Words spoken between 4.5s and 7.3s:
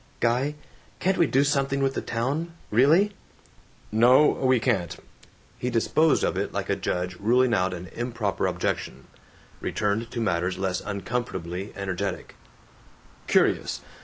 can't!" He disposed of it like a judge